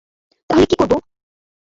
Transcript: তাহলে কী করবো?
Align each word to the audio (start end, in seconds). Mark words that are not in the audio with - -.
তাহলে 0.49 0.65
কী 0.65 0.75
করবো? 0.75 0.95